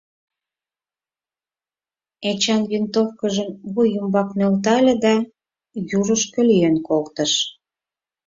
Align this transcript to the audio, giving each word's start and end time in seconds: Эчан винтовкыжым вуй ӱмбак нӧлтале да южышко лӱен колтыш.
Эчан 2.29 2.61
винтовкыжым 2.71 3.49
вуй 3.73 3.89
ӱмбак 3.99 4.29
нӧлтале 4.37 4.93
да 5.03 5.13
южышко 5.99 6.39
лӱен 6.49 6.75
колтыш. 6.87 7.33